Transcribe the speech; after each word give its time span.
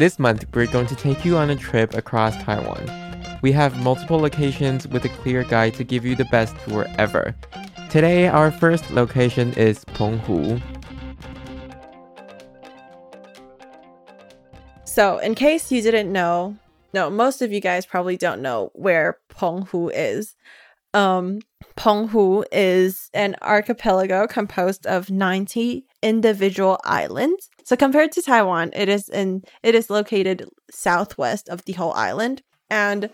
This 0.00 0.18
month, 0.18 0.46
we're 0.54 0.64
going 0.64 0.86
to 0.86 0.96
take 0.96 1.26
you 1.26 1.36
on 1.36 1.50
a 1.50 1.56
trip 1.56 1.92
across 1.92 2.34
Taiwan. 2.42 2.90
We 3.42 3.52
have 3.52 3.82
multiple 3.82 4.18
locations 4.18 4.88
with 4.88 5.04
a 5.04 5.10
clear 5.10 5.44
guide 5.44 5.74
to 5.74 5.84
give 5.84 6.06
you 6.06 6.16
the 6.16 6.24
best 6.24 6.56
tour 6.64 6.86
ever. 6.96 7.36
Today, 7.90 8.26
our 8.26 8.50
first 8.50 8.90
location 8.92 9.52
is 9.58 9.84
Penghu. 9.84 10.62
So, 14.84 15.18
in 15.18 15.34
case 15.34 15.70
you 15.70 15.82
didn't 15.82 16.10
know, 16.10 16.56
no, 16.94 17.10
most 17.10 17.42
of 17.42 17.52
you 17.52 17.60
guys 17.60 17.84
probably 17.84 18.16
don't 18.16 18.40
know 18.40 18.70
where 18.72 19.18
Penghu 19.28 19.90
is. 19.94 20.34
Um, 20.94 21.40
Penghu 21.76 22.44
is 22.50 23.10
an 23.12 23.36
archipelago 23.42 24.26
composed 24.26 24.86
of 24.86 25.10
90 25.10 25.84
individual 26.02 26.80
islands. 26.84 27.50
So 27.70 27.76
compared 27.76 28.10
to 28.12 28.22
Taiwan, 28.22 28.72
it 28.74 28.88
is 28.88 29.08
in 29.08 29.44
it 29.62 29.76
is 29.76 29.90
located 29.90 30.44
southwest 30.72 31.48
of 31.48 31.64
the 31.66 31.72
whole 31.74 31.92
island. 31.92 32.42
And 32.68 33.10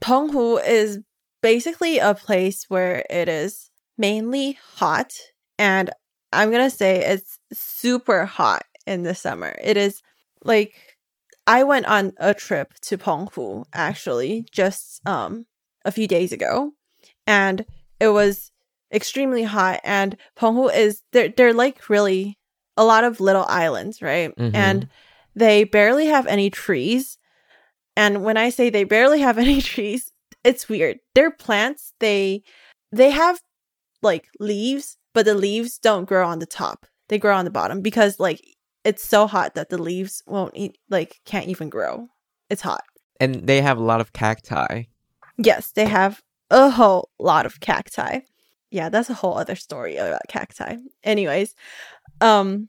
Penghu 0.00 0.60
is 0.66 0.98
basically 1.40 1.98
a 1.98 2.12
place 2.12 2.64
where 2.66 3.06
it 3.08 3.28
is 3.28 3.70
mainly 3.96 4.58
hot 4.74 5.12
and 5.56 5.88
I'm 6.32 6.50
to 6.50 6.68
say 6.68 6.96
it's 6.96 7.38
super 7.52 8.24
hot 8.24 8.64
in 8.88 9.04
the 9.04 9.14
summer. 9.14 9.54
It 9.62 9.76
is 9.76 10.02
like 10.42 10.74
I 11.46 11.62
went 11.62 11.86
on 11.86 12.12
a 12.16 12.34
trip 12.34 12.74
to 12.86 12.98
Penghu 12.98 13.66
actually 13.72 14.46
just 14.50 15.00
um 15.06 15.46
a 15.84 15.92
few 15.92 16.08
days 16.08 16.32
ago 16.32 16.72
and 17.24 17.64
it 18.00 18.08
was 18.08 18.50
extremely 18.92 19.44
hot 19.44 19.78
and 19.84 20.16
Penghu 20.36 20.74
is 20.74 21.02
they're 21.12 21.28
they're 21.28 21.54
like 21.54 21.88
really 21.88 22.36
a 22.82 22.84
lot 22.84 23.04
of 23.04 23.20
little 23.20 23.46
islands, 23.48 24.02
right? 24.02 24.34
Mhm. 24.36 24.50
And 24.54 24.88
they 25.34 25.64
barely 25.64 26.06
have 26.06 26.26
any 26.26 26.50
trees. 26.50 27.16
And 27.96 28.24
when 28.24 28.36
I 28.36 28.50
say 28.50 28.70
they 28.70 28.84
barely 28.84 29.20
have 29.20 29.38
any 29.46 29.60
trees, 29.62 30.10
it's 30.44 30.68
weird. 30.68 30.98
They're 31.14 31.30
plants. 31.30 31.92
They 32.00 32.42
they 32.90 33.10
have 33.10 33.40
like 34.02 34.26
leaves, 34.40 34.98
but 35.14 35.24
the 35.24 35.34
leaves 35.34 35.78
don't 35.78 36.04
grow 36.08 36.26
on 36.26 36.38
the 36.40 36.46
top. 36.62 36.86
They 37.08 37.18
grow 37.18 37.36
on 37.36 37.44
the 37.44 37.50
bottom 37.60 37.80
because 37.82 38.18
like 38.18 38.40
it's 38.84 39.04
so 39.04 39.26
hot 39.26 39.54
that 39.54 39.68
the 39.68 39.80
leaves 39.80 40.22
won't 40.26 40.54
eat 40.56 40.76
like 40.90 41.20
can't 41.24 41.48
even 41.48 41.68
grow. 41.68 42.08
It's 42.50 42.62
hot. 42.62 42.84
And 43.20 43.46
they 43.46 43.62
have 43.62 43.78
a 43.78 43.84
lot 43.84 44.00
of 44.00 44.12
cacti. 44.12 44.84
Yes, 45.38 45.70
they 45.72 45.86
have 45.86 46.20
a 46.50 46.70
whole 46.70 47.10
lot 47.18 47.46
of 47.46 47.60
cacti. 47.60 48.20
Yeah, 48.70 48.88
that's 48.88 49.10
a 49.10 49.14
whole 49.14 49.36
other 49.38 49.54
story 49.56 49.96
about 49.96 50.22
cacti. 50.28 50.76
Anyways, 51.04 51.54
um 52.20 52.68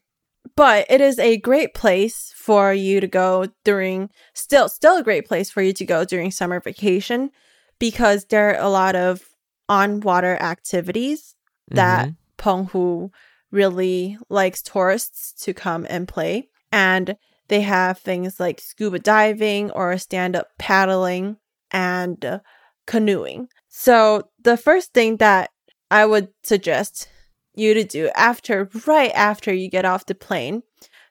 but 0.56 0.86
it 0.90 1.02
is 1.02 1.20
a 1.20 1.38
great 1.38 1.74
place 1.74 2.34
for 2.36 2.74
you 2.74 3.00
to 3.00 3.08
go 3.08 3.48
during 3.64 4.10
still 4.34 4.68
still 4.70 4.98
a 4.98 5.04
great 5.04 5.28
place 5.28 5.50
for 5.50 5.62
you 5.62 5.74
to 5.74 5.86
go 5.86 6.06
during 6.06 6.32
summer 6.32 6.60
vacation 6.60 7.32
because 7.80 8.26
there 8.26 8.50
are 8.50 8.64
a 8.64 8.70
lot 8.70 8.96
of 8.96 9.24
on 9.70 10.00
water 10.02 10.36
activities 10.42 11.36
that 11.72 12.10
Mhm. 12.10 12.16
Penghu 12.38 13.10
really 13.52 14.18
likes 14.30 14.62
tourists 14.62 15.32
to 15.44 15.54
come 15.54 15.86
and 15.90 16.08
play. 16.08 16.50
And 16.72 17.16
they 17.48 17.62
have 17.62 18.00
things 18.00 18.40
like 18.40 18.60
scuba 18.60 19.00
diving 19.00 19.72
or 19.72 19.98
stand 19.98 20.36
up 20.36 20.48
paddling 20.58 21.38
and 21.72 22.42
canoeing. 22.88 23.48
So, 23.70 24.30
the 24.42 24.58
first 24.58 24.94
thing 24.94 25.18
that 25.18 25.52
I 25.90 26.06
would 26.06 26.30
suggest 26.44 27.08
you 27.56 27.74
to 27.74 27.84
do 27.84 28.10
after, 28.16 28.70
right 28.86 29.12
after 29.14 29.54
you 29.54 29.70
get 29.70 29.86
off 29.86 30.06
the 30.06 30.16
plane 30.16 30.64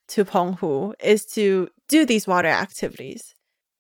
to 0.09 0.25
Penghu, 0.25 0.95
is 1.03 1.25
to 1.27 1.69
do 1.89 2.05
these 2.05 2.27
water 2.27 2.49
activities. 2.49 3.35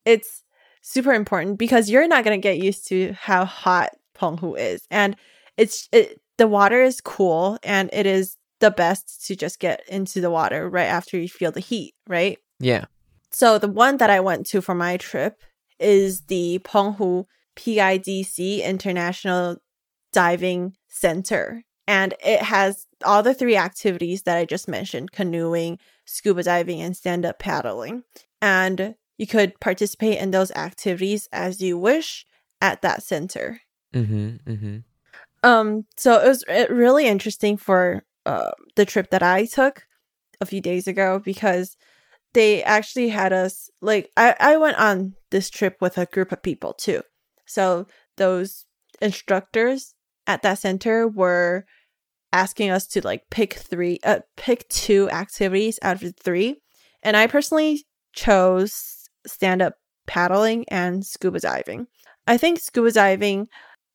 It's 0.05 0.43
super 0.83 1.13
important 1.13 1.59
because 1.59 1.91
you're 1.91 2.09
not 2.09 2.25
going 2.25 2.41
to 2.41 2.43
get 2.43 2.63
used 2.63 2.87
to 2.89 3.13
how 3.13 3.45
hot 3.45 3.91
Penghu 4.17 4.59
is. 4.59 4.87
And 4.91 5.17
it's 5.57 5.89
it, 5.93 6.21
the 6.39 6.49
water 6.49 6.83
is 6.83 7.01
cool 7.01 7.59
and 7.63 7.91
it 7.93 8.07
is 8.07 8.37
the 8.61 8.71
best 8.71 9.27
to 9.27 9.37
just 9.37 9.59
get 9.59 9.83
into 9.89 10.21
the 10.21 10.31
water 10.31 10.69
right 10.69 10.87
after 10.87 11.19
you 11.19 11.29
feel 11.29 11.53
the 11.53 11.61
heat, 11.61 11.95
right? 12.07 12.39
Yeah. 12.61 12.85
So 13.31 13.59
the 13.59 13.69
one 13.69 13.97
that 13.97 14.11
I 14.11 14.21
went 14.21 14.47
to 14.49 14.61
for 14.61 14.75
my 14.75 14.97
trip 14.97 15.43
is 15.79 16.23
the 16.23 16.61
Penghu 16.65 17.25
PIDC 17.57 18.63
International 18.63 19.57
Diving 20.13 20.75
Center. 20.89 21.65
And 21.87 22.15
it 22.25 22.43
has 22.43 22.87
all 23.05 23.23
the 23.23 23.35
three 23.35 23.57
activities 23.57 24.23
that 24.23 24.37
I 24.37 24.45
just 24.45 24.69
mentioned 24.69 25.13
canoeing, 25.13 25.79
scuba 26.05 26.43
diving, 26.43 26.81
and 26.81 26.97
stand 26.97 27.25
up 27.25 27.39
paddling. 27.39 28.05
And 28.41 28.95
you 29.19 29.27
could 29.27 29.59
participate 29.61 30.19
in 30.19 30.31
those 30.31 30.51
activities 30.53 31.29
as 31.33 31.61
you 31.61 31.77
wish 31.77 32.25
at 32.61 32.83
that 32.83 33.03
center. 33.03 33.61
Mm-hmm. 33.95 34.51
Mm-hmm. 34.51 34.79
Um, 35.43 35.87
so 35.97 36.21
it 36.21 36.29
was 36.29 36.45
really 36.71 37.07
interesting 37.07 37.57
for 37.57 38.05
uh, 38.25 38.53
the 38.77 38.87
trip 38.87 39.11
that 39.11 39.23
I 39.23 39.47
took 39.47 39.87
a 40.41 40.47
few 40.47 40.61
days 40.61 40.87
ago 40.87 41.21
because 41.25 41.77
they 42.33 42.63
actually 42.63 43.09
had 43.09 43.33
us 43.33 43.71
like 43.81 44.11
I, 44.17 44.35
I 44.39 44.57
went 44.57 44.79
on 44.79 45.15
this 45.31 45.51
trip 45.51 45.77
with 45.81 45.99
a 45.99 46.07
group 46.07 46.33
of 46.33 46.43
people 46.43 46.73
too. 46.73 47.03
So 47.47 47.87
those 48.17 48.65
instructors 49.01 49.95
at 50.33 50.43
that 50.43 50.59
center 50.59 51.07
were 51.07 51.65
asking 52.33 52.71
us 52.71 52.87
to 52.87 53.03
like 53.03 53.23
pick 53.31 53.53
three 53.55 53.99
uh 54.05 54.21
pick 54.37 54.67
two 54.69 55.11
activities 55.11 55.79
out 55.83 56.03
of 56.03 56.15
three. 56.17 56.57
And 57.03 57.17
I 57.17 57.27
personally 57.27 57.85
chose 58.15 59.09
stand 59.27 59.63
up 59.63 59.75
paddling 60.07 60.65
and 60.69 61.05
scuba 61.05 61.41
diving. 61.41 61.87
I 62.27 62.37
think 62.39 62.59
scuba 62.59 62.93
diving 62.93 63.49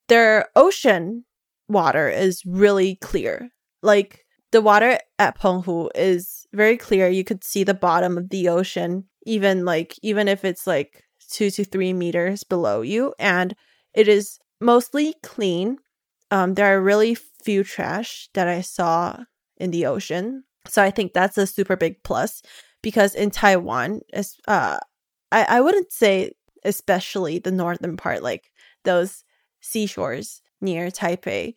their 0.08 0.48
ocean 0.56 1.25
water 1.68 2.09
is 2.09 2.44
really 2.46 2.96
clear. 2.96 3.50
Like 3.81 4.24
the 4.52 4.62
water 4.62 5.00
at 5.19 5.40
Penghu 5.40 5.90
is 5.96 6.46
very 6.54 6.78
clear. 6.78 7.09
You 7.09 7.24
could 7.24 7.44
see 7.44 7.64
the 7.64 7.74
bottom 7.74 8.18
of 8.18 8.30
the 8.30 8.50
ocean, 8.50 9.06
even 9.25 9.66
like 9.66 9.96
even 10.02 10.28
if 10.28 10.46
it's 10.46 10.68
like 10.68 11.04
two 11.31 11.50
to 11.52 11.64
three 11.64 11.94
meters 11.94 12.44
below 12.44 12.81
you, 12.81 13.14
and 13.19 13.56
it 13.94 14.08
is 14.08 14.40
mostly 14.62 15.16
clean. 15.24 15.78
Um, 16.31 16.55
there 16.55 16.75
are 16.75 16.81
really 16.81 17.15
few 17.15 17.63
trash 17.63 18.29
that 18.33 18.47
I 18.47 18.61
saw 18.61 19.23
in 19.57 19.71
the 19.71 19.85
ocean, 19.85 20.43
so 20.67 20.83
I 20.83 20.91
think 20.91 21.13
that's 21.13 21.38
a 21.38 21.47
super 21.47 21.75
big 21.75 22.03
plus. 22.03 22.41
Because 22.83 23.15
in 23.15 23.31
Taiwan, 23.31 24.01
is 24.13 24.38
uh, 24.47 24.77
I 25.31 25.43
I 25.57 25.61
wouldn't 25.61 25.91
say 25.91 26.33
especially 26.63 27.39
the 27.39 27.51
northern 27.51 27.97
part, 27.97 28.21
like 28.21 28.51
those 28.83 29.23
seashores 29.61 30.41
near 30.61 30.89
Taipei, 30.89 31.53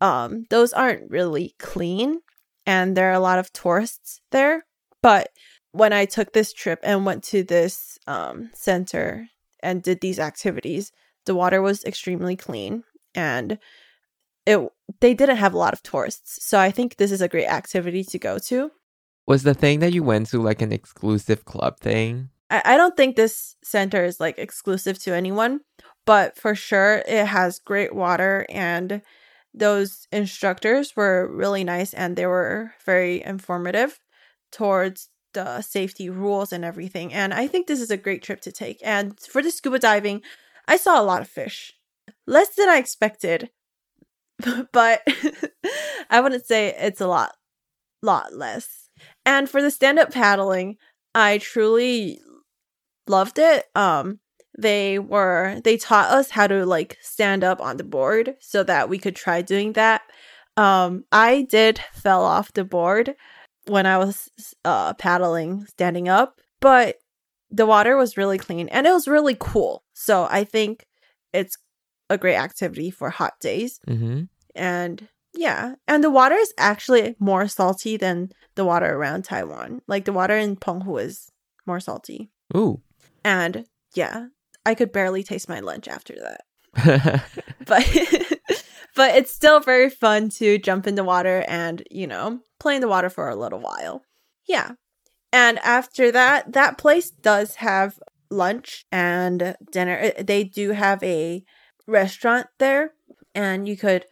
um, 0.00 0.44
those 0.50 0.72
aren't 0.72 1.10
really 1.10 1.54
clean, 1.58 2.20
and 2.66 2.96
there 2.96 3.10
are 3.10 3.14
a 3.14 3.20
lot 3.20 3.38
of 3.38 3.52
tourists 3.52 4.20
there. 4.32 4.64
But 5.02 5.28
when 5.72 5.92
I 5.92 6.04
took 6.06 6.32
this 6.32 6.52
trip 6.52 6.80
and 6.82 7.04
went 7.04 7.24
to 7.24 7.42
this 7.42 7.98
um, 8.06 8.50
center 8.54 9.28
and 9.62 9.82
did 9.82 10.00
these 10.00 10.18
activities, 10.18 10.92
the 11.26 11.34
water 11.34 11.60
was 11.62 11.84
extremely 11.84 12.36
clean, 12.36 12.84
and 13.14 13.58
it 14.46 14.60
they 15.00 15.14
didn't 15.14 15.36
have 15.36 15.54
a 15.54 15.58
lot 15.58 15.72
of 15.72 15.82
tourists. 15.82 16.44
So 16.44 16.58
I 16.58 16.70
think 16.70 16.96
this 16.96 17.12
is 17.12 17.22
a 17.22 17.28
great 17.28 17.46
activity 17.46 18.04
to 18.04 18.18
go 18.18 18.38
to. 18.38 18.70
Was 19.26 19.42
the 19.42 19.54
thing 19.54 19.80
that 19.80 19.92
you 19.92 20.02
went 20.02 20.28
to 20.28 20.42
like 20.42 20.60
an 20.60 20.72
exclusive 20.72 21.44
club 21.44 21.80
thing? 21.80 22.28
I, 22.50 22.62
I 22.64 22.76
don't 22.76 22.96
think 22.96 23.16
this 23.16 23.56
center 23.64 24.04
is 24.04 24.20
like 24.20 24.38
exclusive 24.38 24.98
to 25.00 25.14
anyone, 25.14 25.60
but 26.04 26.36
for 26.36 26.54
sure 26.54 27.02
it 27.06 27.26
has 27.26 27.58
great 27.58 27.94
water 27.94 28.44
and 28.50 29.00
those 29.54 30.06
instructors 30.12 30.96
were 30.96 31.28
really 31.32 31.64
nice 31.64 31.94
and 31.94 32.16
they 32.16 32.26
were 32.26 32.72
very 32.84 33.22
informative 33.22 33.98
towards 34.50 35.08
the 35.32 35.62
safety 35.62 36.10
rules 36.10 36.52
and 36.52 36.64
everything. 36.64 37.12
And 37.12 37.32
I 37.32 37.46
think 37.46 37.66
this 37.66 37.80
is 37.80 37.90
a 37.90 37.96
great 37.96 38.22
trip 38.22 38.40
to 38.42 38.52
take. 38.52 38.78
And 38.82 39.18
for 39.20 39.42
the 39.42 39.50
scuba 39.50 39.78
diving, 39.78 40.22
I 40.66 40.76
saw 40.76 41.00
a 41.00 41.04
lot 41.04 41.22
of 41.22 41.28
fish. 41.28 41.72
Less 42.26 42.54
than 42.54 42.68
I 42.68 42.78
expected. 42.78 43.50
but 44.72 45.02
I 46.10 46.20
wouldn't 46.20 46.46
say 46.46 46.74
it's 46.78 47.00
a 47.00 47.06
lot 47.06 47.32
lot 48.02 48.34
less. 48.34 48.88
And 49.24 49.48
for 49.48 49.62
the 49.62 49.70
stand-up 49.70 50.12
paddling, 50.12 50.76
I 51.14 51.38
truly 51.38 52.20
loved 53.06 53.38
it. 53.38 53.66
Um, 53.74 54.20
they 54.56 54.98
were 54.98 55.60
they 55.64 55.76
taught 55.76 56.10
us 56.10 56.30
how 56.30 56.46
to 56.46 56.64
like 56.64 56.96
stand 57.00 57.42
up 57.42 57.60
on 57.60 57.76
the 57.76 57.84
board 57.84 58.36
so 58.40 58.62
that 58.64 58.88
we 58.88 58.98
could 58.98 59.16
try 59.16 59.42
doing 59.42 59.72
that. 59.72 60.02
Um, 60.56 61.04
I 61.10 61.42
did 61.42 61.80
fell 61.92 62.22
off 62.22 62.52
the 62.52 62.64
board 62.64 63.16
when 63.66 63.86
I 63.86 63.98
was 63.98 64.30
uh 64.64 64.94
paddling 64.94 65.66
standing 65.66 66.08
up, 66.08 66.40
but 66.60 66.96
the 67.50 67.66
water 67.66 67.96
was 67.96 68.16
really 68.16 68.38
clean 68.38 68.68
and 68.68 68.86
it 68.86 68.92
was 68.92 69.08
really 69.08 69.36
cool. 69.38 69.82
So 69.94 70.26
I 70.30 70.44
think 70.44 70.86
it's 71.32 71.56
a 72.10 72.18
great 72.18 72.36
activity 72.36 72.90
for 72.90 73.10
hot 73.10 73.34
days. 73.40 73.80
Mm-hmm. 73.88 74.22
And 74.54 75.08
yeah, 75.34 75.74
and 75.88 76.04
the 76.04 76.10
water 76.10 76.36
is 76.36 76.52
actually 76.58 77.16
more 77.18 77.48
salty 77.48 77.96
than 77.96 78.30
the 78.54 78.64
water 78.64 78.94
around 78.94 79.24
Taiwan. 79.24 79.82
Like 79.88 80.04
the 80.04 80.12
water 80.12 80.36
in 80.36 80.56
Penghu 80.56 81.02
is 81.02 81.30
more 81.66 81.80
salty. 81.80 82.30
Ooh. 82.56 82.80
And 83.24 83.66
yeah, 83.94 84.26
I 84.64 84.74
could 84.74 84.92
barely 84.92 85.22
taste 85.22 85.48
my 85.48 85.60
lunch 85.60 85.88
after 85.88 86.14
that. 86.20 87.24
But 87.66 87.82
but 88.94 89.14
it's 89.16 89.32
still 89.32 89.60
very 89.60 89.90
fun 89.90 90.28
to 90.30 90.58
jump 90.58 90.86
in 90.86 90.94
the 90.94 91.04
water 91.04 91.44
and, 91.48 91.82
you 91.90 92.06
know, 92.06 92.40
play 92.60 92.76
in 92.76 92.80
the 92.80 92.88
water 92.88 93.10
for 93.10 93.28
a 93.28 93.36
little 93.36 93.58
while. 93.58 94.02
Yeah. 94.46 94.72
And 95.32 95.58
after 95.60 96.12
that, 96.12 96.52
that 96.52 96.78
place 96.78 97.10
does 97.10 97.56
have 97.56 97.98
lunch 98.30 98.86
and 98.92 99.56
dinner. 99.72 100.12
They 100.20 100.44
do 100.44 100.70
have 100.70 101.02
a 101.02 101.44
restaurant 101.86 102.46
there 102.58 102.92
and 103.34 103.68
you 103.68 103.76
could 103.76 104.06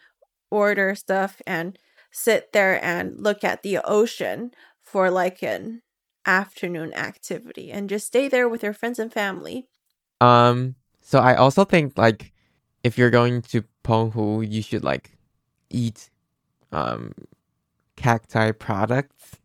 order 0.51 0.95
stuff 0.95 1.41
and 1.47 1.79
sit 2.11 2.53
there 2.53 2.83
and 2.85 3.21
look 3.21 3.43
at 3.45 3.63
the 3.63 3.79
ocean 3.85 4.53
for 4.83 5.11
like 5.11 5.43
an 5.43 5.83
afternoon 6.27 6.93
activity 6.95 7.71
and 7.73 7.89
just 7.89 8.07
stay 8.07 8.29
there 8.29 8.49
with 8.49 8.63
your 8.63 8.73
friends 8.75 8.99
and 8.99 9.13
family. 9.13 9.69
um. 10.21 10.75
So 11.01 11.19
I 11.19 11.35
also 11.35 11.65
think 11.65 11.99
like 11.99 12.33
if 12.85 12.97
you're 12.97 13.11
going 13.11 13.43
to 13.43 13.65
Penghu, 13.85 14.49
you 14.51 14.63
should 14.63 14.85
like 14.85 15.17
eat 15.71 16.11
um 16.73 17.13
cacti 17.97 18.53
products. 18.53 19.37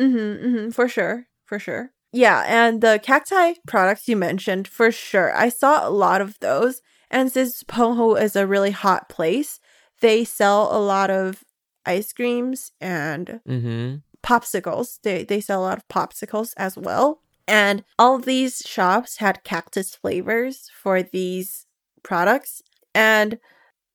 Mm-hmm, 0.00 0.46
mm-hmm, 0.46 0.70
for 0.70 0.88
sure, 0.88 1.26
for 1.44 1.58
sure. 1.58 1.90
Yeah, 2.12 2.44
and 2.46 2.80
the 2.80 3.00
cacti 3.02 3.54
products 3.66 4.08
you 4.08 4.16
mentioned, 4.16 4.68
for 4.68 4.90
sure. 4.92 5.36
I 5.36 5.48
saw 5.48 5.86
a 5.86 5.90
lot 5.90 6.20
of 6.20 6.38
those. 6.40 6.80
And 7.14 7.30
since 7.32 7.62
Penghu 7.62 8.20
is 8.20 8.34
a 8.36 8.46
really 8.46 8.72
hot 8.72 9.08
place, 9.08 9.60
they 10.00 10.24
sell 10.24 10.68
a 10.76 10.80
lot 10.82 11.10
of 11.10 11.44
ice 11.86 12.12
creams 12.12 12.72
and 12.80 13.40
Mm-hmm. 13.48 13.96
popsicles. 14.22 14.98
They 15.02 15.24
they 15.24 15.40
sell 15.40 15.60
a 15.62 15.68
lot 15.70 15.78
of 15.78 15.88
popsicles 15.88 16.50
as 16.56 16.76
well. 16.76 17.20
And 17.46 17.84
all 17.98 18.18
these 18.18 18.62
shops 18.66 19.18
had 19.18 19.44
cactus 19.44 19.94
flavors 19.94 20.70
for 20.82 21.02
these 21.02 21.66
products. 22.02 22.62
And 22.94 23.38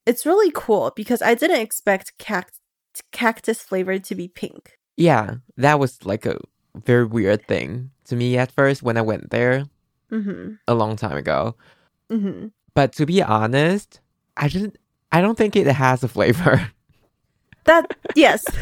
it's 0.05 0.25
really 0.25 0.51
cool 0.53 0.91
because 0.95 1.21
I 1.21 1.33
didn't 1.35 1.61
expect 1.61 2.17
cact- 2.19 2.61
cactus 3.11 3.59
flavor 3.61 3.99
to 3.99 4.15
be 4.15 4.27
pink. 4.27 4.77
Yeah, 4.97 5.35
that 5.57 5.79
was 5.79 6.05
like 6.05 6.25
a 6.25 6.37
very 6.75 7.05
weird 7.05 7.47
thing 7.47 7.91
to 8.05 8.15
me 8.15 8.37
at 8.37 8.51
first 8.51 8.83
when 8.83 8.97
I 8.97 9.01
went 9.01 9.29
there 9.31 9.65
Mm-hmm. 10.11 10.53
a 10.67 10.73
long 10.73 10.95
time 10.95 11.17
ago. 11.17 11.55
Mm-hmm. 12.11 12.47
But 12.79 12.93
to 12.93 13.05
be 13.05 13.21
honest, 13.21 13.99
I 14.37 14.47
didn't. 14.47 14.77
I 15.11 15.19
don't 15.19 15.37
think 15.37 15.57
it 15.57 15.67
has 15.67 16.01
a 16.01 16.07
flavor. 16.07 16.71
That 17.65 17.93
yes. 18.15 18.45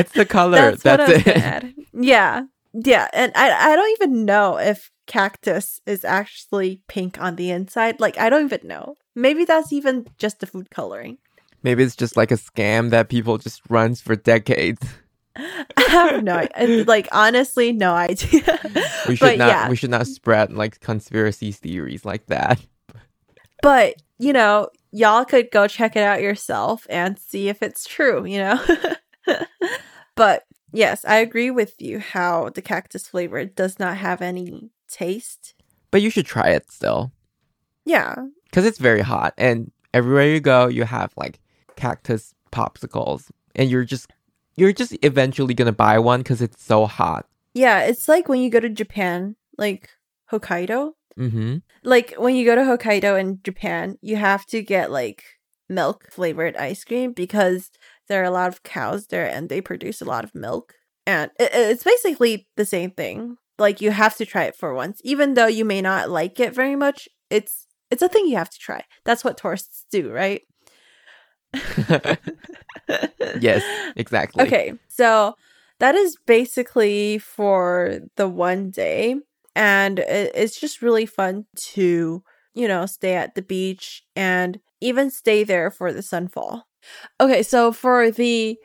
it's 0.00 0.12
the 0.12 0.24
color. 0.24 0.56
That's, 0.56 0.82
That's, 0.82 1.12
it. 1.12 1.28
add. 1.28 1.74
Yeah. 1.92 2.44
Yeah. 2.72 3.06
And 3.12 3.30
I 3.36 3.72
I 3.72 3.76
don't 3.76 3.90
even 4.00 4.24
know 4.24 4.58
if 4.58 4.90
cactus 5.06 5.78
is 5.86 6.04
actually 6.06 6.80
pink 6.88 7.20
on 7.20 7.36
the 7.36 7.50
inside. 7.50 8.00
Like 8.00 8.18
I 8.18 8.30
don't 8.30 8.46
even 8.46 8.66
know. 8.66 8.96
Maybe 9.14 9.44
that's 9.44 9.72
even 9.74 10.06
just 10.16 10.40
the 10.40 10.46
food 10.46 10.70
coloring. 10.70 11.18
Maybe 11.62 11.84
it's 11.84 11.94
just 11.94 12.16
like 12.16 12.32
a 12.32 12.38
scam 12.38 12.88
that 12.90 13.10
people 13.10 13.36
just 13.36 13.60
runs 13.68 14.00
for 14.00 14.16
decades. 14.16 14.84
I 15.38 15.64
have 15.88 16.14
um, 16.14 16.24
no 16.24 16.46
I- 16.54 16.84
like 16.86 17.08
honestly 17.12 17.72
no 17.72 17.94
idea. 17.94 18.42
We 19.08 19.16
should 19.16 19.20
but 19.20 19.38
not. 19.38 19.48
yeah. 19.48 19.68
We 19.70 19.76
should 19.76 19.90
not 19.90 20.06
spread 20.06 20.52
like 20.52 20.80
conspiracy 20.80 21.52
theories 21.52 22.04
like 22.04 22.26
that. 22.26 22.60
But, 23.62 23.94
you 24.18 24.32
know, 24.32 24.68
y'all 24.92 25.24
could 25.24 25.50
go 25.50 25.66
check 25.66 25.96
it 25.96 26.02
out 26.02 26.22
yourself 26.22 26.86
and 26.90 27.18
see 27.18 27.48
if 27.48 27.62
it's 27.62 27.84
true, 27.86 28.24
you 28.24 28.38
know? 28.38 28.64
but 30.16 30.44
yes, 30.72 31.04
I 31.04 31.16
agree 31.16 31.50
with 31.50 31.74
you 31.80 31.98
how 31.98 32.50
the 32.50 32.62
cactus 32.62 33.06
flavor 33.08 33.44
does 33.44 33.78
not 33.78 33.96
have 33.96 34.22
any 34.22 34.70
taste. 34.88 35.54
But 35.90 36.02
you 36.02 36.10
should 36.10 36.26
try 36.26 36.50
it 36.50 36.70
still, 36.70 37.12
Yeah. 37.84 38.14
because 38.44 38.64
it's 38.66 38.78
very 38.78 39.00
hot, 39.00 39.34
and 39.38 39.72
everywhere 39.94 40.28
you 40.28 40.40
go, 40.40 40.66
you 40.68 40.84
have 40.84 41.12
like 41.16 41.40
cactus 41.76 42.34
popsicles, 42.52 43.30
and 43.56 43.70
you're 43.70 43.84
just 43.84 44.08
you're 44.58 44.72
just 44.72 44.96
eventually 45.02 45.54
gonna 45.54 45.72
buy 45.72 45.98
one 45.98 46.20
because 46.20 46.42
it's 46.42 46.62
so 46.62 46.86
hot. 46.86 47.26
Yeah, 47.54 47.80
it's 47.80 48.08
like 48.08 48.28
when 48.28 48.40
you 48.40 48.50
go 48.50 48.60
to 48.60 48.68
Japan, 48.68 49.36
like 49.56 49.90
Hokkaido. 50.30 50.92
Mm-hmm. 51.18 51.56
Like 51.82 52.14
when 52.16 52.36
you 52.36 52.44
go 52.44 52.54
to 52.54 52.62
Hokkaido 52.62 53.18
in 53.18 53.40
Japan, 53.42 53.98
you 54.00 54.16
have 54.16 54.46
to 54.46 54.62
get 54.62 54.90
like 54.90 55.24
milk 55.68 56.06
flavored 56.10 56.56
ice 56.56 56.84
cream 56.84 57.12
because 57.12 57.70
there 58.08 58.20
are 58.22 58.26
a 58.26 58.30
lot 58.30 58.48
of 58.48 58.62
cows 58.62 59.06
there 59.08 59.28
and 59.28 59.48
they 59.48 59.60
produce 59.60 60.00
a 60.00 60.06
lot 60.06 60.24
of 60.24 60.34
milk. 60.34 60.74
And 61.06 61.30
it, 61.38 61.50
it's 61.52 61.84
basically 61.84 62.46
the 62.56 62.64
same 62.64 62.90
thing. 62.92 63.36
Like 63.58 63.80
you 63.80 63.90
have 63.90 64.16
to 64.16 64.26
try 64.26 64.44
it 64.44 64.56
for 64.56 64.72
once, 64.72 65.00
even 65.04 65.34
though 65.34 65.46
you 65.46 65.64
may 65.64 65.82
not 65.82 66.10
like 66.10 66.38
it 66.38 66.54
very 66.54 66.76
much. 66.76 67.08
It's 67.30 67.66
it's 67.90 68.02
a 68.02 68.08
thing 68.08 68.26
you 68.26 68.36
have 68.36 68.50
to 68.50 68.58
try. 68.58 68.84
That's 69.04 69.24
what 69.24 69.38
tourists 69.38 69.86
do, 69.90 70.10
right? 70.10 70.42
Yes, 73.40 73.62
exactly. 73.96 74.44
Okay, 74.44 74.72
so 74.88 75.34
that 75.80 75.94
is 75.94 76.16
basically 76.26 77.18
for 77.18 78.00
the 78.16 78.28
one 78.28 78.70
day, 78.70 79.16
and 79.54 79.98
it's 79.98 80.58
just 80.58 80.82
really 80.82 81.06
fun 81.06 81.46
to, 81.72 82.22
you 82.54 82.68
know, 82.68 82.86
stay 82.86 83.14
at 83.14 83.34
the 83.34 83.42
beach 83.42 84.02
and 84.16 84.58
even 84.80 85.10
stay 85.10 85.44
there 85.44 85.70
for 85.70 85.92
the 85.92 86.00
sunfall. 86.00 86.62
Okay, 87.20 87.42
so 87.42 87.72
for 87.72 88.10
the 88.10 88.58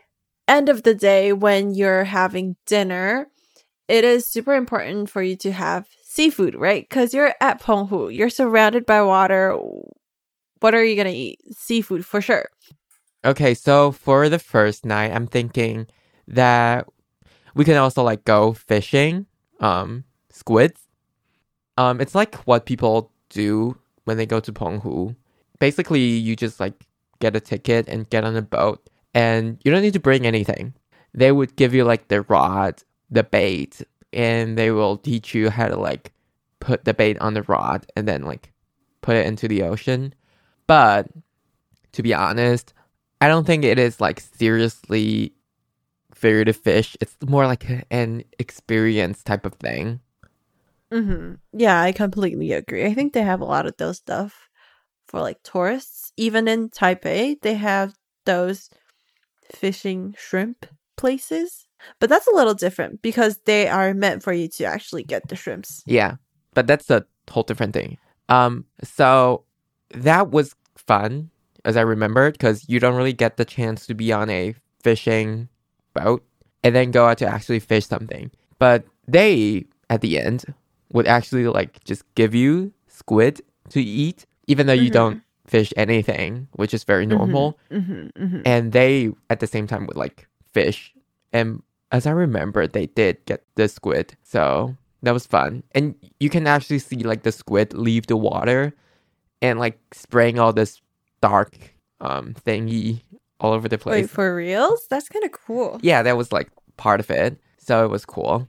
end 0.47 0.69
of 0.69 0.83
the 0.83 0.95
day 0.95 1.33
when 1.33 1.73
you're 1.73 2.05
having 2.05 2.55
dinner, 2.65 3.27
it 3.87 4.03
is 4.03 4.25
super 4.25 4.53
important 4.53 5.09
for 5.09 5.21
you 5.21 5.35
to 5.37 5.51
have 5.51 5.87
seafood, 6.03 6.55
right? 6.55 6.87
Because 6.87 7.13
you're 7.13 7.33
at 7.41 7.61
Penghu, 7.61 8.15
you're 8.15 8.29
surrounded 8.29 8.85
by 8.85 9.01
water. 9.01 9.57
What 10.63 10.73
are 10.73 10.85
you 10.85 10.95
gonna 10.95 11.09
eat? 11.09 11.41
Seafood 11.53 12.05
for 12.05 12.21
sure. 12.21 12.47
Okay, 13.25 13.53
so 13.53 13.91
for 13.91 14.29
the 14.29 14.39
first 14.39 14.85
night, 14.85 15.11
I'm 15.11 15.27
thinking 15.27 15.87
that 16.25 16.87
we 17.53 17.65
can 17.65 17.75
also 17.75 18.01
like 18.01 18.23
go 18.23 18.53
fishing, 18.53 19.25
um, 19.59 20.05
squids. 20.29 20.87
Um, 21.77 21.99
it's 21.99 22.15
like 22.15 22.35
what 22.47 22.65
people 22.65 23.11
do 23.27 23.77
when 24.05 24.15
they 24.15 24.25
go 24.25 24.39
to 24.39 24.53
Penghu. 24.53 25.17
Basically, 25.59 25.99
you 25.99 26.33
just 26.33 26.61
like 26.61 26.87
get 27.19 27.35
a 27.35 27.41
ticket 27.41 27.89
and 27.89 28.09
get 28.09 28.23
on 28.23 28.37
a 28.37 28.41
boat, 28.41 28.89
and 29.13 29.59
you 29.65 29.71
don't 29.71 29.81
need 29.81 29.99
to 29.99 29.99
bring 29.99 30.25
anything. 30.25 30.75
They 31.13 31.33
would 31.33 31.57
give 31.57 31.73
you 31.73 31.83
like 31.83 32.07
the 32.07 32.21
rod, 32.21 32.81
the 33.11 33.23
bait, 33.23 33.81
and 34.13 34.57
they 34.57 34.71
will 34.71 34.95
teach 34.95 35.35
you 35.35 35.49
how 35.49 35.67
to 35.67 35.75
like 35.75 36.13
put 36.61 36.85
the 36.85 36.93
bait 36.93 37.19
on 37.19 37.33
the 37.33 37.43
rod 37.43 37.85
and 37.97 38.07
then 38.07 38.23
like 38.23 38.53
put 39.01 39.17
it 39.17 39.25
into 39.25 39.49
the 39.49 39.63
ocean. 39.63 40.13
But 40.67 41.07
to 41.93 42.03
be 42.03 42.13
honest, 42.13 42.73
I 43.21 43.27
don't 43.27 43.45
think 43.45 43.63
it 43.63 43.79
is 43.79 44.01
like 44.01 44.19
seriously 44.19 45.33
fair 46.13 46.43
to 46.43 46.53
fish. 46.53 46.95
It's 47.01 47.15
more 47.25 47.47
like 47.47 47.65
an 47.91 48.23
experience 48.39 49.23
type 49.23 49.45
of 49.45 49.53
thing. 49.55 49.99
Mm-hmm. 50.91 51.35
Yeah, 51.53 51.81
I 51.81 51.91
completely 51.91 52.51
agree. 52.51 52.85
I 52.85 52.93
think 52.93 53.13
they 53.13 53.23
have 53.23 53.41
a 53.41 53.45
lot 53.45 53.65
of 53.65 53.75
those 53.77 53.97
stuff 53.97 54.49
for 55.07 55.19
like 55.21 55.41
tourists. 55.43 56.11
Even 56.17 56.47
in 56.47 56.69
Taipei, 56.69 57.41
they 57.41 57.55
have 57.55 57.95
those 58.25 58.69
fishing 59.51 60.15
shrimp 60.17 60.65
places. 60.97 61.67
But 61.99 62.09
that's 62.09 62.27
a 62.27 62.35
little 62.35 62.53
different 62.53 63.01
because 63.01 63.39
they 63.45 63.67
are 63.67 63.93
meant 63.93 64.23
for 64.23 64.31
you 64.31 64.47
to 64.49 64.65
actually 64.65 65.03
get 65.03 65.27
the 65.27 65.35
shrimps. 65.35 65.83
Yeah, 65.85 66.15
but 66.53 66.67
that's 66.67 66.89
a 66.89 67.05
whole 67.29 67.43
different 67.43 67.73
thing. 67.73 67.97
Um, 68.29 68.65
so 68.83 69.45
that 69.93 70.31
was 70.31 70.55
fun, 70.75 71.29
as 71.65 71.77
I 71.77 71.81
remembered, 71.81 72.33
because 72.33 72.67
you 72.67 72.79
don't 72.79 72.95
really 72.95 73.13
get 73.13 73.37
the 73.37 73.45
chance 73.45 73.85
to 73.87 73.93
be 73.93 74.11
on 74.11 74.29
a 74.29 74.55
fishing 74.81 75.47
boat 75.93 76.23
and 76.63 76.75
then 76.75 76.91
go 76.91 77.05
out 77.07 77.17
to 77.19 77.27
actually 77.27 77.59
fish 77.59 77.85
something. 77.87 78.31
But 78.59 78.85
they, 79.07 79.65
at 79.89 80.01
the 80.01 80.19
end, 80.19 80.45
would 80.91 81.07
actually 81.07 81.47
like 81.47 81.83
just 81.83 82.03
give 82.15 82.33
you 82.35 82.71
squid 82.87 83.41
to 83.69 83.81
eat, 83.81 84.25
even 84.47 84.67
though 84.67 84.73
you 84.73 84.89
Mhm. 84.89 84.93
don't 84.93 85.21
fish 85.47 85.73
anything, 85.75 86.47
which 86.53 86.73
is 86.73 86.83
very 86.83 87.05
normal. 87.05 87.57
Mm-hmm, 87.71 88.07
mm-hmm. 88.23 88.41
and 88.45 88.71
they 88.71 89.11
at 89.29 89.39
the 89.39 89.47
same 89.47 89.67
time 89.67 89.85
would 89.87 89.97
like 89.97 90.27
fish 90.53 90.93
and 91.33 91.63
as 91.91 92.05
i 92.05 92.11
remember 92.11 92.67
they 92.67 92.85
did 92.85 93.17
get 93.25 93.43
the 93.55 93.67
squid 93.67 94.15
so 94.23 94.77
that 95.01 95.11
was 95.13 95.25
fun. 95.25 95.63
And 95.75 95.95
you 96.19 96.29
can 96.29 96.47
actually 96.47 96.79
see 96.79 96.97
like 96.97 97.23
the 97.23 97.31
squid 97.31 97.73
leave 97.73 98.07
the 98.07 98.15
water 98.15 98.73
and 99.43 99.59
like 99.59 99.77
spraying 99.91 100.39
all 100.39 100.51
this 100.53 100.81
dark 101.21 101.55
um 102.01 102.33
thingy 102.45 103.01
all 103.39 103.53
over 103.53 103.67
the 103.69 103.77
place. 103.77 104.03
Wait, 104.03 104.09
for 104.09 104.35
reals? 104.35 104.87
That's 104.89 105.07
kind 105.09 105.25
of 105.25 105.31
cool. 105.31 105.79
yeah, 105.83 106.01
that 106.01 106.17
was 106.17 106.31
like 106.31 106.49
part 106.77 106.99
of 106.99 107.11
it. 107.11 107.37
So 107.59 107.85
it 107.85 107.89
was 107.89 108.05
cool. 108.05 108.47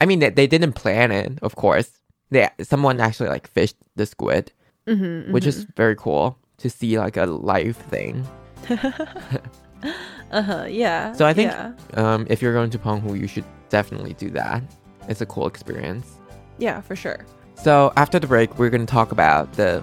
I 0.00 0.06
mean, 0.06 0.20
they, 0.20 0.30
they 0.30 0.46
didn't 0.46 0.72
plan 0.72 1.10
it, 1.12 1.38
of 1.42 1.56
course. 1.56 1.90
They 2.30 2.48
someone 2.62 3.00
actually 3.00 3.28
like 3.28 3.46
fished 3.48 3.76
the 3.96 4.06
squid, 4.06 4.52
Mm-hmm, 4.86 5.32
which 5.32 5.46
is 5.46 5.64
very 5.76 5.96
cool 5.96 6.38
to 6.58 6.70
see 6.70 6.98
like 6.98 7.16
a 7.16 7.26
live 7.26 7.76
thing. 7.76 8.24
uh 10.30 10.42
huh. 10.42 10.66
Yeah. 10.68 11.12
So 11.12 11.26
I 11.26 11.32
think 11.34 11.50
yeah. 11.50 11.72
um, 11.94 12.26
if 12.30 12.40
you're 12.42 12.52
going 12.54 12.70
to 12.70 12.78
Penghu, 12.78 13.18
you 13.18 13.26
should 13.26 13.44
definitely 13.68 14.14
do 14.14 14.30
that. 14.30 14.62
It's 15.08 15.20
a 15.20 15.26
cool 15.26 15.46
experience. 15.46 16.06
yeah, 16.58 16.80
for 16.80 16.96
sure. 16.96 17.24
So 17.54 17.92
after 17.96 18.18
the 18.18 18.26
break, 18.26 18.58
we're 18.58 18.70
going 18.70 18.84
to 18.86 18.92
talk 18.92 19.12
about 19.12 19.52
the 19.54 19.82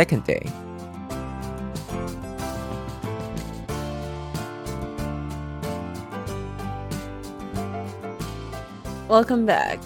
second 0.00 0.24
day. 0.24 0.40
Welcome 9.08 9.44
back. 9.44 9.78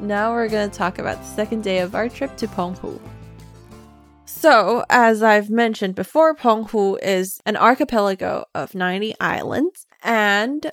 Now 0.00 0.32
we're 0.32 0.48
going 0.48 0.68
to 0.68 0.76
talk 0.76 0.98
about 0.98 1.18
the 1.18 1.24
second 1.24 1.62
day 1.62 1.78
of 1.78 1.94
our 1.94 2.08
trip 2.08 2.36
to 2.38 2.48
Penghu. 2.48 2.98
So, 4.24 4.84
as 4.90 5.22
I've 5.22 5.50
mentioned 5.50 5.94
before, 5.94 6.34
Penghu 6.34 6.98
is 7.00 7.40
an 7.46 7.56
archipelago 7.56 8.46
of 8.56 8.74
90 8.74 9.14
islands, 9.20 9.86
and 10.02 10.68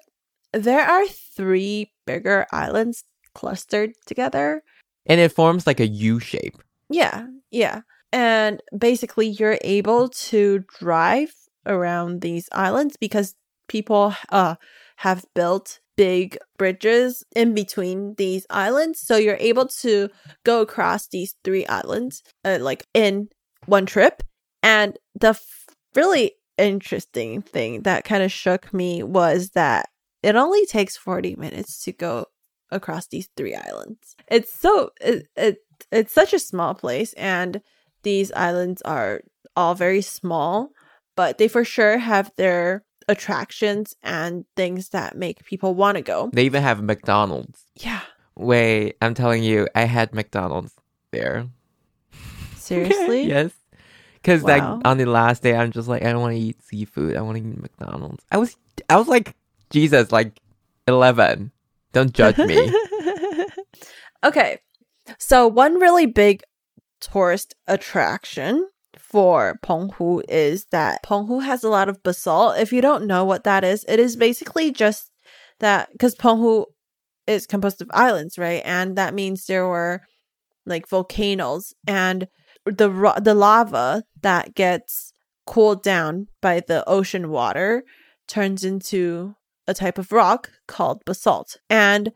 there 0.54 0.82
are 0.84 1.06
three 1.08 1.92
bigger 2.08 2.48
islands 2.52 3.04
clustered 3.36 3.92
together. 4.08 4.64
And 5.06 5.20
it 5.20 5.34
forms 5.34 5.68
like 5.68 5.80
a 5.80 5.88
U 5.88 6.20
shape. 6.20 6.58
Yeah, 6.90 7.28
yeah. 7.52 7.82
And 8.12 8.62
basically, 8.78 9.28
you're 9.28 9.60
able 9.62 10.10
to 10.10 10.64
drive 10.80 11.34
around 11.66 12.22
these 12.22 12.48
islands 12.52 12.96
because 12.98 13.36
people 13.68 14.14
uh, 14.30 14.56
have 14.98 15.26
built 15.36 15.80
big 15.98 16.38
bridges 16.58 17.24
in 17.36 17.54
between 17.54 18.16
these 18.16 18.46
islands. 18.50 19.02
So 19.02 19.18
you're 19.18 19.38
able 19.40 19.68
to 19.82 20.10
go 20.46 20.62
across 20.62 21.08
these 21.08 21.36
three 21.44 21.66
islands 21.66 22.24
uh, 22.46 22.60
like 22.62 22.86
in 22.94 23.30
one 23.66 23.86
trip. 23.86 24.24
And 24.64 24.98
the 25.20 25.30
f- 25.30 25.66
really 25.96 26.34
interesting 26.58 27.42
thing 27.42 27.82
that 27.84 28.04
kind 28.04 28.24
of 28.24 28.32
shook 28.32 28.74
me 28.74 29.04
was 29.04 29.52
that 29.52 29.90
it 30.24 30.36
only 30.36 30.66
takes 30.66 30.98
40 30.98 31.36
minutes 31.36 31.84
to 31.84 31.92
go 31.92 32.26
across 32.72 33.08
these 33.08 33.30
three 33.36 33.56
islands. 33.56 34.16
It's 34.30 34.54
so 34.54 34.92
it, 35.00 35.28
it 35.36 35.58
it's 35.92 36.14
such 36.14 36.34
a 36.34 36.40
small 36.40 36.74
place 36.74 37.14
and 37.14 37.62
these 38.08 38.32
islands 38.32 38.82
are 38.84 39.20
all 39.58 39.76
very 39.76 40.02
small, 40.02 40.72
but 41.18 41.38
they 41.38 41.50
for 41.50 41.66
sure 41.66 41.98
have 41.98 42.32
their 42.38 42.86
attractions 43.10 43.96
and 44.02 44.46
things 44.56 44.90
that 44.90 45.18
make 45.18 45.44
people 45.44 45.76
want 45.76 45.98
to 45.98 46.02
go. 46.02 46.30
They 46.32 46.46
even 46.46 46.64
have 46.64 46.82
McDonald's. 46.82 47.66
Yeah. 47.76 48.00
Wait, 48.38 48.96
I'm 49.02 49.14
telling 49.14 49.44
you, 49.44 49.68
I 49.76 49.82
had 49.84 50.16
McDonald's 50.16 50.74
there. 51.12 51.48
Seriously? 52.56 53.24
yes. 53.28 53.52
Because 54.14 54.42
Wow. 54.42 54.54
like 54.78 54.88
on 54.88 54.98
the 54.98 55.06
last 55.06 55.44
day, 55.44 55.54
I'm 55.54 55.72
just 55.72 55.90
like, 55.90 56.02
I 56.04 56.14
don't 56.14 56.22
want 56.22 56.36
to 56.36 56.40
eat 56.40 56.64
seafood. 56.64 57.18
I 57.18 57.22
want 57.22 57.38
to 57.38 57.44
eat 57.44 57.62
McDonald's. 57.62 58.24
I 58.32 58.38
was, 58.38 58.56
I 58.90 58.96
was 58.96 59.10
like, 59.10 59.36
Jesus, 59.70 60.14
like 60.14 60.40
eleven. 60.88 61.52
Don't 61.92 62.14
judge 62.14 62.38
me. 62.38 62.72
okay. 64.24 64.60
So 65.20 65.46
one 65.48 65.76
really 65.76 66.06
big 66.06 66.44
tourist 67.12 67.56
attraction 67.68 68.68
for 68.98 69.60
Penghu 69.64 70.22
is 70.28 70.66
that 70.72 71.04
Penghu 71.04 71.44
has 71.44 71.64
a 71.64 71.70
lot 71.70 71.90
of 71.90 72.04
basalt. 72.04 72.58
If 72.58 72.74
you 72.74 72.82
don't 72.82 73.08
know 73.08 73.24
what 73.24 73.44
that 73.44 73.64
is, 73.64 73.86
it 73.88 74.00
is 74.00 74.16
basically 74.16 74.72
just 74.72 75.12
that 75.60 75.92
because 75.92 76.16
Penghu 76.16 76.66
is 77.26 77.48
composed 77.48 77.82
of 77.82 77.90
islands, 77.94 78.38
right? 78.38 78.62
And 78.66 78.98
that 78.98 79.14
means 79.14 79.46
there 79.46 79.68
were 79.68 80.02
like 80.66 80.88
volcanoes 80.88 81.74
and 81.86 82.28
the 82.66 82.90
the 83.22 83.34
lava 83.34 84.04
that 84.22 84.54
gets 84.56 85.14
cooled 85.46 85.84
down 85.84 86.28
by 86.42 86.60
the 86.60 86.88
ocean 86.88 87.30
water 87.30 87.84
turns 88.28 88.66
into 88.66 89.36
a 89.68 89.74
type 89.74 89.98
of 89.98 90.12
rock 90.12 90.52
called 90.68 91.04
basalt. 91.06 91.58
And 91.70 92.12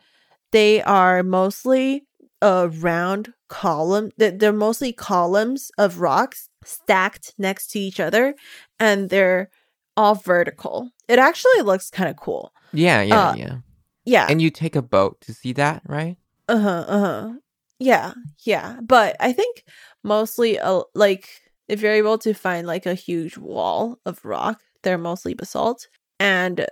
they 0.52 0.82
are 0.84 1.24
mostly 1.24 2.06
a 2.42 2.70
round 2.70 3.34
column. 3.50 4.12
they- 4.18 4.32
They're 4.32 4.52
mostly 4.54 4.94
columns 4.94 5.72
of 5.78 6.00
rocks 6.02 6.50
stacked 6.64 7.34
next 7.38 7.68
to 7.72 7.80
each 7.80 8.00
other, 8.00 8.36
and 8.80 9.10
they're 9.10 9.50
all 9.98 10.16
vertical. 10.16 10.92
It 11.08 11.20
actually 11.20 11.62
looks 11.64 11.90
kind 11.90 12.10
of 12.10 12.18
cool. 12.18 12.54
yeah, 12.74 13.02
yeah, 13.02 13.28
Uh, 13.30 13.36
yeah. 13.36 13.56
Yeah. 14.06 14.28
And 14.30 14.42
you 14.42 14.50
take 14.50 14.76
a 14.76 14.82
boat 14.82 15.22
to 15.22 15.34
see 15.34 15.54
that, 15.54 15.84
right? 15.86 16.18
Uh 16.50 16.58
huh. 16.60 16.86
Uh 16.88 17.00
huh. 17.00 17.30
Yeah. 17.80 18.14
Yeah. 18.44 18.78
But 18.82 19.16
I 19.20 19.32
think 19.34 19.64
mostly, 20.04 20.58
uh, 20.60 20.82
like, 20.96 21.28
if 21.68 21.82
you're 21.82 21.94
able 21.94 22.18
to 22.20 22.34
find 22.34 22.66
like 22.66 22.86
a 22.86 22.94
huge 22.96 23.38
wall 23.38 24.00
of 24.06 24.24
rock, 24.26 24.62
they're 24.84 24.98
mostly 24.98 25.34
basalt. 25.36 25.88
And, 26.20 26.66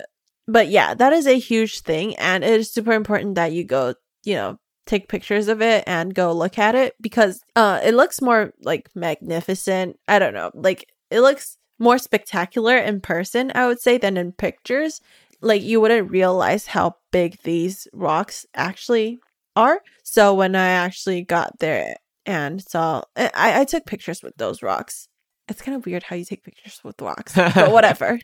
but 0.48 0.70
yeah, 0.70 0.94
that 0.96 1.14
is 1.14 1.28
a 1.28 1.38
huge 1.40 1.82
thing. 1.82 2.16
And 2.18 2.44
it 2.44 2.60
is 2.60 2.72
super 2.74 2.94
important 2.94 3.36
that 3.36 3.52
you 3.52 3.64
go, 3.64 3.94
you 4.24 4.36
know, 4.36 4.58
take 4.90 5.08
pictures 5.08 5.48
of 5.48 5.62
it 5.62 5.84
and 5.88 6.16
go 6.16 6.34
look 6.34 6.58
at 6.58 6.76
it 6.76 6.96
because 7.00 7.42
uh 7.56 7.80
it 7.84 7.94
looks 7.94 8.22
more 8.22 8.54
like 8.62 8.90
magnificent. 8.96 10.00
I 10.08 10.20
don't 10.20 10.34
know. 10.34 10.52
Like, 10.54 10.92
it 11.12 11.22
looks 11.22 11.58
more 11.78 11.98
spectacular 11.98 12.78
in 12.78 13.00
person, 13.02 13.52
I 13.56 13.68
would 13.68 13.80
say, 13.80 13.98
than 13.98 14.18
in 14.18 14.32
pictures. 14.34 15.02
Like, 15.42 15.62
you 15.62 15.80
wouldn't 15.80 16.12
realize 16.12 16.68
how 16.68 16.96
big 17.12 17.38
these 17.44 17.88
rocks 17.94 18.46
actually 18.54 19.20
are. 19.56 19.82
So 20.04 20.34
when 20.34 20.56
I 20.56 20.70
actually 20.70 21.22
got 21.22 21.60
there 21.60 21.96
and 22.26 22.62
saw, 22.62 23.04
I, 23.16 23.62
I 23.62 23.66
took 23.66 23.86
pictures 23.86 24.22
with 24.22 24.36
those 24.38 24.62
rocks. 24.62 25.08
It's 25.48 25.62
kind 25.62 25.76
of 25.76 25.86
weird 25.86 26.04
how 26.04 26.16
you 26.16 26.26
take 26.26 26.44
pictures 26.44 26.82
with 26.84 27.02
rocks, 27.02 27.34
but 27.36 27.72
whatever. 27.72 28.20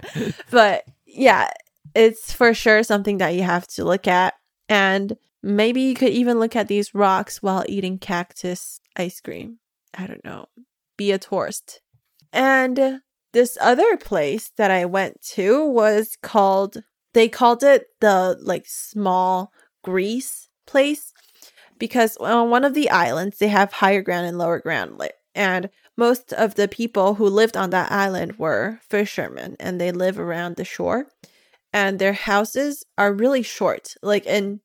but 0.50 0.84
yeah, 1.06 1.48
it's 1.94 2.32
for 2.32 2.54
sure 2.54 2.82
something 2.82 3.18
that 3.18 3.34
you 3.34 3.42
have 3.42 3.66
to 3.68 3.84
look 3.84 4.06
at. 4.06 4.34
And 4.68 5.16
maybe 5.42 5.80
you 5.82 5.94
could 5.94 6.10
even 6.10 6.38
look 6.38 6.56
at 6.56 6.68
these 6.68 6.94
rocks 6.94 7.42
while 7.42 7.64
eating 7.68 7.98
cactus 7.98 8.80
ice 8.96 9.20
cream. 9.20 9.58
I 9.96 10.06
don't 10.06 10.24
know. 10.24 10.46
Be 10.96 11.12
a 11.12 11.18
tourist. 11.18 11.80
And 12.32 13.00
this 13.32 13.56
other 13.60 13.96
place 13.96 14.50
that 14.56 14.70
I 14.70 14.84
went 14.84 15.22
to 15.34 15.66
was 15.66 16.16
called, 16.22 16.82
they 17.14 17.28
called 17.28 17.62
it 17.62 17.86
the 18.00 18.38
like 18.40 18.66
small 18.66 19.52
Greece 19.82 20.48
place 20.66 21.12
because 21.78 22.16
on 22.18 22.50
one 22.50 22.64
of 22.64 22.74
the 22.74 22.90
islands 22.90 23.38
they 23.38 23.48
have 23.48 23.72
higher 23.72 24.02
ground 24.02 24.26
and 24.26 24.38
lower 24.38 24.58
ground 24.58 25.00
and 25.34 25.70
most 25.96 26.32
of 26.32 26.56
the 26.56 26.68
people 26.68 27.14
who 27.14 27.28
lived 27.28 27.56
on 27.56 27.70
that 27.70 27.90
island 27.90 28.38
were 28.38 28.80
fishermen 28.88 29.56
and 29.58 29.80
they 29.80 29.92
live 29.92 30.18
around 30.18 30.56
the 30.56 30.64
shore 30.64 31.06
and 31.72 31.98
their 31.98 32.12
houses 32.12 32.84
are 32.96 33.12
really 33.12 33.42
short 33.42 33.94
like 34.02 34.26
in 34.26 34.60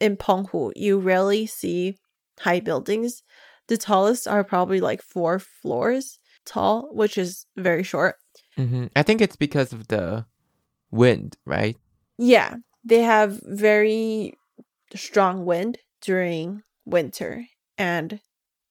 in 0.00 0.16
Penghu 0.16 0.72
you 0.76 0.98
rarely 0.98 1.46
see 1.46 1.98
high 2.40 2.60
buildings 2.60 3.22
the 3.68 3.76
tallest 3.76 4.28
are 4.28 4.44
probably 4.44 4.80
like 4.80 5.02
4 5.02 5.38
floors 5.38 6.18
tall 6.44 6.88
which 6.92 7.18
is 7.18 7.46
very 7.56 7.82
short 7.82 8.16
hmm 8.56 8.86
I 8.94 9.02
think 9.02 9.20
it's 9.20 9.36
because 9.36 9.72
of 9.72 9.88
the 9.88 10.26
wind, 10.90 11.36
right? 11.44 11.76
Yeah, 12.18 12.56
they 12.84 13.02
have 13.02 13.40
very 13.44 14.34
strong 14.94 15.44
wind 15.44 15.78
during 16.00 16.62
winter. 16.84 17.46
And 17.78 18.20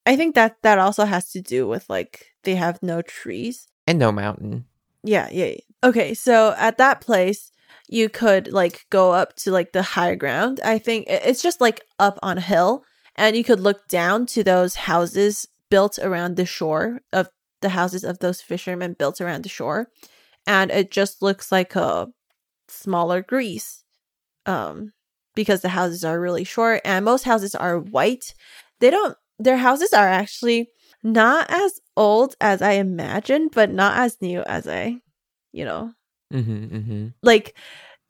I 0.04 0.16
think 0.16 0.34
that 0.34 0.56
that 0.62 0.78
also 0.78 1.04
has 1.04 1.30
to 1.32 1.40
do 1.40 1.66
with 1.66 1.88
like 1.88 2.26
they 2.44 2.56
have 2.56 2.82
no 2.82 3.02
trees. 3.02 3.68
And 3.86 3.98
no 3.98 4.12
mountain. 4.12 4.66
Yeah, 5.02 5.28
yeah. 5.30 5.46
yeah. 5.46 5.60
Okay, 5.84 6.14
so 6.14 6.54
at 6.58 6.78
that 6.78 7.00
place 7.00 7.52
you 7.88 8.08
could 8.08 8.52
like 8.52 8.86
go 8.90 9.12
up 9.12 9.36
to 9.36 9.50
like 9.50 9.72
the 9.72 9.82
higher 9.82 10.16
ground. 10.16 10.60
I 10.64 10.78
think 10.78 11.06
it's 11.08 11.42
just 11.42 11.60
like 11.60 11.82
up 11.98 12.18
on 12.22 12.38
a 12.38 12.42
hill 12.42 12.84
and 13.14 13.36
you 13.36 13.44
could 13.44 13.60
look 13.60 13.88
down 13.88 14.26
to 14.26 14.42
those 14.42 14.74
houses 14.74 15.46
built 15.70 15.98
around 16.00 16.36
the 16.36 16.46
shore 16.46 17.00
of 17.12 17.28
the 17.62 17.70
houses 17.70 18.04
of 18.04 18.18
those 18.18 18.40
fishermen 18.40 18.94
built 18.98 19.20
around 19.20 19.42
the 19.42 19.48
shore 19.48 19.88
and 20.46 20.70
it 20.70 20.90
just 20.90 21.22
looks 21.22 21.50
like 21.50 21.74
a 21.74 22.08
smaller 22.68 23.22
Greece 23.22 23.84
um 24.44 24.92
because 25.34 25.60
the 25.60 25.70
houses 25.70 26.04
are 26.04 26.20
really 26.20 26.44
short 26.44 26.80
and 26.84 27.04
most 27.04 27.24
houses 27.24 27.54
are 27.54 27.78
white. 27.78 28.34
They 28.80 28.90
don't 28.90 29.16
their 29.38 29.58
houses 29.58 29.92
are 29.92 30.08
actually 30.08 30.70
not 31.02 31.46
as 31.48 31.80
old 31.96 32.34
as 32.40 32.62
I 32.62 32.72
imagined, 32.72 33.50
but 33.52 33.70
not 33.70 33.98
as 33.98 34.16
new 34.20 34.42
as 34.42 34.66
I, 34.66 34.96
you 35.52 35.64
know, 35.64 35.92
hmm 36.30 36.64
hmm 36.64 37.06
like 37.22 37.56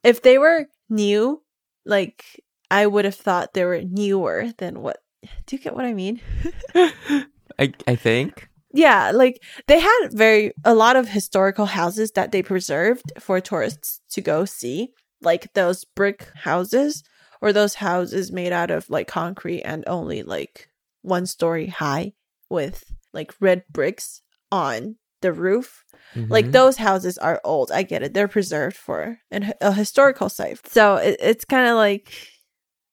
if 0.03 0.21
they 0.21 0.37
were 0.37 0.67
new, 0.89 1.41
like 1.85 2.23
I 2.71 2.87
would 2.87 3.05
have 3.05 3.15
thought 3.15 3.53
they 3.53 3.65
were 3.65 3.81
newer 3.81 4.51
than 4.57 4.81
what. 4.81 5.01
Do 5.45 5.55
you 5.55 5.61
get 5.61 5.75
what 5.75 5.85
I 5.85 5.93
mean? 5.93 6.21
I 6.75 7.73
I 7.87 7.95
think. 7.95 8.49
Yeah, 8.73 9.11
like 9.11 9.41
they 9.67 9.79
had 9.79 10.09
very 10.11 10.53
a 10.63 10.75
lot 10.75 10.95
of 10.95 11.09
historical 11.09 11.65
houses 11.65 12.11
that 12.11 12.31
they 12.31 12.43
preserved 12.43 13.11
for 13.19 13.39
tourists 13.41 14.01
to 14.11 14.21
go 14.21 14.45
see, 14.45 14.93
like 15.21 15.53
those 15.53 15.83
brick 15.83 16.29
houses 16.35 17.03
or 17.41 17.53
those 17.53 17.75
houses 17.75 18.31
made 18.31 18.51
out 18.51 18.71
of 18.71 18.89
like 18.89 19.07
concrete 19.07 19.61
and 19.63 19.83
only 19.87 20.23
like 20.23 20.69
one 21.01 21.25
story 21.25 21.67
high 21.67 22.13
with 22.49 22.93
like 23.13 23.33
red 23.39 23.63
bricks 23.71 24.21
on 24.51 24.95
the 25.21 25.33
roof. 25.33 25.83
Like 26.29 26.45
Mhm. 26.47 26.51
those 26.53 26.77
houses 26.77 27.17
are 27.17 27.39
old. 27.43 27.71
I 27.71 27.83
get 27.83 28.01
it. 28.03 28.13
They're 28.13 28.27
preserved 28.27 28.75
for 28.77 29.19
an, 29.29 29.53
a 29.61 29.71
historical 29.73 30.29
site. 30.29 30.65
So 30.67 30.95
it, 30.95 31.17
it's 31.19 31.45
kind 31.45 31.67
of 31.67 31.75
like 31.75 32.11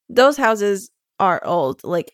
those 0.08 0.36
houses 0.36 0.90
are 1.20 1.44
old. 1.44 1.82
Like 1.84 2.12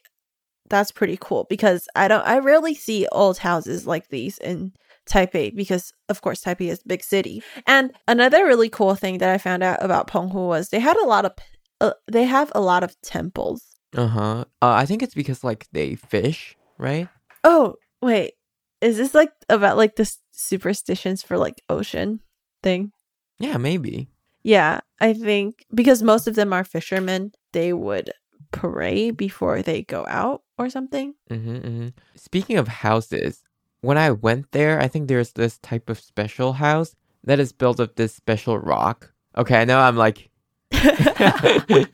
that's 0.69 0.93
pretty 0.93 1.19
cool 1.21 1.47
because 1.50 1.88
I 1.97 2.07
don't 2.09 2.26
I 2.26 2.38
rarely 2.38 2.75
see 2.75 3.07
old 3.11 3.38
houses 3.38 3.87
like 3.87 4.09
these 4.09 4.38
in 4.38 4.73
Taipei 5.11 5.55
because 5.55 5.93
of 6.09 6.21
course 6.23 6.45
Taipei 6.45 6.69
is 6.71 6.81
a 6.85 6.88
big 6.88 7.02
city. 7.02 7.43
And 7.67 7.93
another 8.07 8.45
really 8.47 8.69
cool 8.69 8.95
thing 8.95 9.19
that 9.19 9.31
I 9.31 9.38
found 9.38 9.62
out 9.62 9.83
about 9.83 10.07
Penghu 10.07 10.47
was 10.47 10.69
they 10.69 10.81
had 10.81 10.97
a 10.99 11.07
lot 11.07 11.25
of 11.25 11.33
uh, 11.81 11.95
they 12.12 12.25
have 12.25 12.52
a 12.55 12.61
lot 12.61 12.85
of 12.85 12.95
temples. 13.02 13.62
Uh-huh. 13.97 14.45
Uh 14.62 14.73
I 14.83 14.87
think 14.87 15.02
it's 15.02 15.14
because 15.14 15.43
like 15.43 15.67
they 15.73 15.97
fish, 15.97 16.57
right? 16.79 17.09
Oh, 17.43 17.75
wait. 18.02 18.35
Is 18.81 18.97
this 18.97 19.15
like 19.15 19.33
about 19.49 19.77
like 19.77 19.97
the 19.97 20.11
superstitions 20.33 21.23
for 21.23 21.37
like 21.39 21.63
ocean 21.69 22.21
thing? 22.63 22.93
Yeah, 23.39 23.57
maybe. 23.59 24.09
Yeah, 24.43 24.81
I 25.01 25.13
think 25.13 25.67
because 25.75 26.03
most 26.03 26.27
of 26.27 26.35
them 26.35 26.53
are 26.53 26.65
fishermen, 26.65 27.33
they 27.53 27.73
would 27.73 28.13
pray 28.53 29.11
before 29.11 29.63
they 29.63 29.83
go 29.83 30.07
out 30.09 30.43
or 30.59 30.71
something. 30.71 31.15
hmm 31.29 31.57
hmm 31.59 31.89
Speaking 32.17 32.57
of 32.57 32.69
houses, 32.69 33.43
when 33.83 33.99
I 33.99 34.11
went 34.11 34.53
there, 34.53 34.81
I 34.81 34.89
think 34.89 35.09
there's 35.09 35.33
this 35.33 35.59
type 35.59 35.91
of 35.91 36.01
special 36.01 36.55
house 36.55 36.95
that 37.25 37.39
is 37.41 37.53
built 37.53 37.81
of 37.81 37.95
this 37.97 38.15
special 38.15 38.59
rock. 38.59 39.13
Okay, 39.37 39.61
I 39.61 39.65
know 39.65 39.79
I'm 39.79 39.97
like, 39.97 40.31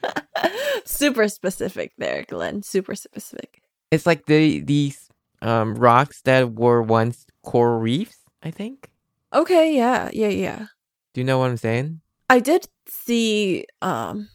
Super 0.84 1.28
specific 1.28 1.92
there, 1.98 2.24
Glenn. 2.28 2.62
Super 2.62 2.94
specific. 2.94 3.62
it's 3.90 4.06
like 4.06 4.26
the 4.26 4.60
these 4.60 5.05
um 5.42 5.74
rocks 5.74 6.22
that 6.22 6.54
were 6.54 6.82
once 6.82 7.26
coral 7.42 7.78
reefs. 7.80 8.18
I 8.42 8.50
think. 8.50 8.90
Okay, 9.32 9.74
yeah, 9.76 10.10
yeah, 10.12 10.28
yeah. 10.28 10.66
Do 11.12 11.20
you 11.20 11.24
know 11.24 11.38
what 11.38 11.50
I'm 11.50 11.56
saying? 11.56 12.00
I 12.30 12.40
did 12.40 12.66
see 12.88 13.66
um 13.82 14.28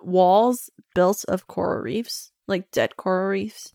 walls 0.00 0.70
built 0.94 1.24
of 1.28 1.46
coral 1.46 1.82
reefs, 1.82 2.32
like 2.46 2.70
dead 2.70 2.96
coral 2.96 3.28
reefs. 3.28 3.74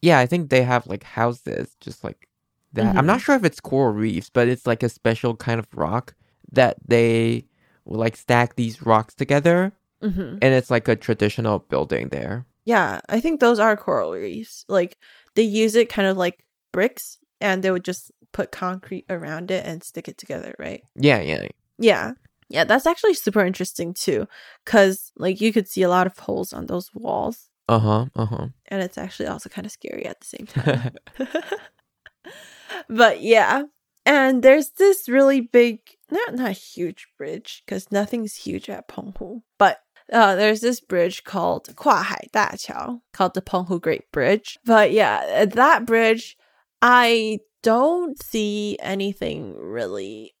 Yeah, 0.00 0.18
I 0.18 0.26
think 0.26 0.50
they 0.50 0.62
have 0.62 0.86
like 0.86 1.04
houses 1.04 1.76
just 1.80 2.02
like 2.04 2.28
that. 2.72 2.96
I'm 2.96 3.06
not 3.06 3.20
sure 3.20 3.36
if 3.36 3.44
it's 3.44 3.60
coral 3.60 3.92
reefs, 3.92 4.30
but 4.30 4.48
it's 4.48 4.66
like 4.66 4.82
a 4.82 4.88
special 4.88 5.36
kind 5.36 5.58
of 5.60 5.66
rock 5.74 6.14
that 6.50 6.76
they 6.86 7.46
will 7.84 7.98
like 7.98 8.16
stack 8.16 8.56
these 8.56 8.82
rocks 8.82 9.14
together, 9.14 9.72
hmm 10.00 10.38
and 10.42 10.54
it's 10.54 10.70
like 10.70 10.88
a 10.88 10.96
traditional 10.96 11.60
building 11.60 12.08
there. 12.08 12.46
Yeah, 12.64 13.00
I 13.08 13.20
think 13.20 13.40
those 13.40 13.58
are 13.58 13.76
coral 13.76 14.12
reefs. 14.12 14.64
Like 14.68 14.96
they 15.34 15.42
use 15.42 15.74
it 15.74 15.88
kind 15.88 16.08
of 16.08 16.16
like 16.16 16.44
bricks, 16.72 17.18
and 17.40 17.62
they 17.62 17.70
would 17.70 17.84
just 17.84 18.10
put 18.32 18.50
concrete 18.50 19.04
around 19.10 19.50
it 19.50 19.66
and 19.66 19.82
stick 19.82 20.08
it 20.08 20.18
together, 20.18 20.54
right? 20.58 20.82
Yeah, 20.94 21.20
yeah. 21.20 21.48
Yeah. 21.78 22.12
Yeah, 22.48 22.64
that's 22.64 22.86
actually 22.86 23.14
super 23.14 23.44
interesting 23.44 23.94
too. 23.94 24.28
Cause 24.66 25.10
like 25.16 25.40
you 25.40 25.52
could 25.52 25.68
see 25.68 25.82
a 25.82 25.88
lot 25.88 26.06
of 26.06 26.18
holes 26.18 26.52
on 26.52 26.66
those 26.66 26.90
walls. 26.94 27.48
Uh 27.68 27.78
huh. 27.78 28.06
Uh 28.14 28.26
huh. 28.26 28.46
And 28.68 28.82
it's 28.82 28.98
actually 28.98 29.28
also 29.28 29.48
kind 29.48 29.64
of 29.64 29.72
scary 29.72 30.04
at 30.04 30.20
the 30.20 30.26
same 30.26 30.46
time. 30.46 30.94
but 32.88 33.22
yeah. 33.22 33.62
And 34.04 34.42
there's 34.42 34.70
this 34.70 35.08
really 35.08 35.40
big 35.40 35.80
not 36.10 36.34
not 36.34 36.52
huge 36.52 37.08
bridge, 37.16 37.62
because 37.64 37.90
nothing's 37.90 38.34
huge 38.34 38.68
at 38.68 38.88
Penghu. 38.88 39.42
But 39.58 39.78
uh, 40.12 40.34
there's 40.36 40.60
this 40.60 40.80
bridge 40.80 41.24
called 41.24 41.74
Kuahai 41.74 42.30
Da 42.32 42.50
Qiao, 42.50 43.00
called 43.12 43.34
the 43.34 43.42
Penghu 43.42 43.80
Great 43.80 44.10
Bridge. 44.12 44.58
But 44.64 44.92
yeah, 44.92 45.44
that 45.46 45.86
bridge, 45.86 46.36
I 46.80 47.40
don't 47.62 48.22
see 48.22 48.76
anything 48.80 49.56
really 49.56 50.34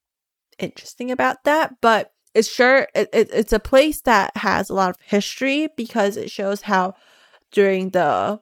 interesting 0.58 1.10
about 1.10 1.44
that, 1.44 1.74
but 1.80 2.12
it's 2.34 2.52
sure 2.52 2.88
it, 2.94 3.08
it, 3.12 3.30
it's 3.32 3.52
a 3.52 3.58
place 3.58 4.00
that 4.02 4.36
has 4.36 4.70
a 4.70 4.74
lot 4.74 4.90
of 4.90 4.96
history 5.04 5.68
because 5.76 6.16
it 6.16 6.30
shows 6.30 6.62
how 6.62 6.94
during 7.50 7.90
the 7.90 8.40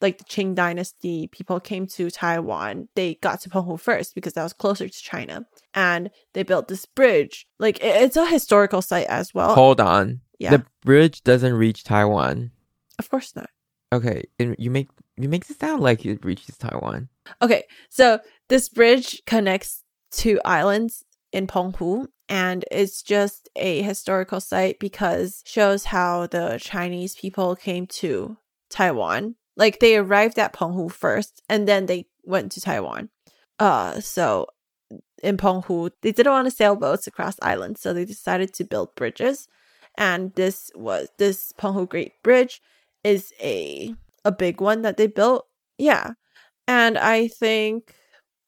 like 0.00 0.18
the 0.18 0.24
Qing 0.24 0.54
dynasty, 0.54 1.28
people 1.28 1.58
came 1.60 1.86
to 1.86 2.10
Taiwan. 2.10 2.88
They 2.94 3.14
got 3.16 3.40
to 3.40 3.48
Penghu 3.48 3.80
first 3.80 4.14
because 4.14 4.34
that 4.34 4.42
was 4.42 4.52
closer 4.52 4.88
to 4.88 5.02
China, 5.02 5.46
and 5.72 6.10
they 6.34 6.42
built 6.42 6.68
this 6.68 6.84
bridge. 6.84 7.46
Like 7.58 7.78
it, 7.78 8.02
it's 8.02 8.16
a 8.16 8.26
historical 8.26 8.82
site 8.82 9.06
as 9.06 9.32
well. 9.32 9.54
Hold 9.54 9.80
on, 9.80 10.20
yeah, 10.44 10.50
The 10.56 10.64
bridge 10.84 11.22
doesn't 11.24 11.54
reach 11.54 11.84
Taiwan. 11.84 12.50
of 12.98 13.08
course 13.10 13.34
not. 13.34 13.50
Okay, 13.92 14.24
and 14.38 14.56
you 14.58 14.70
make 14.70 14.88
you 15.16 15.28
make 15.28 15.48
it 15.48 15.58
sound 15.60 15.80
like 15.80 16.04
it 16.04 16.24
reaches 16.24 16.56
Taiwan. 16.58 17.08
Okay, 17.40 17.62
so 17.88 18.18
this 18.48 18.68
bridge 18.68 19.22
connects 19.26 19.82
two 20.10 20.40
islands 20.44 21.04
in 21.32 21.46
Penghu, 21.46 22.06
and 22.28 22.64
it's 22.70 23.02
just 23.02 23.48
a 23.56 23.82
historical 23.82 24.40
site 24.40 24.78
because 24.80 25.42
shows 25.46 25.84
how 25.86 26.26
the 26.26 26.58
Chinese 26.60 27.14
people 27.14 27.54
came 27.56 27.86
to 28.02 28.36
Taiwan. 28.68 29.36
Like 29.56 29.78
they 29.78 29.96
arrived 29.96 30.38
at 30.38 30.52
Penghu 30.52 30.90
first, 30.90 31.42
and 31.48 31.68
then 31.68 31.86
they 31.86 32.06
went 32.24 32.50
to 32.52 32.60
Taiwan. 32.60 33.10
Uh, 33.60 34.00
so 34.00 34.46
in 35.22 35.36
Penghu, 35.36 35.90
they 36.02 36.10
didn't 36.12 36.32
want 36.32 36.46
to 36.46 36.50
sail 36.50 36.74
boats 36.74 37.06
across 37.06 37.36
islands, 37.42 37.80
so 37.80 37.92
they 37.92 38.04
decided 38.04 38.52
to 38.54 38.64
build 38.64 38.94
bridges. 38.96 39.46
And 39.96 40.34
this 40.34 40.70
was 40.74 41.08
this 41.18 41.52
Penghu 41.58 41.88
Great 41.88 42.20
Bridge 42.22 42.60
is 43.04 43.32
a 43.40 43.94
a 44.24 44.32
big 44.32 44.60
one 44.60 44.82
that 44.82 44.96
they 44.96 45.06
built. 45.06 45.46
Yeah. 45.78 46.12
And 46.66 46.96
I 46.98 47.28
think 47.28 47.94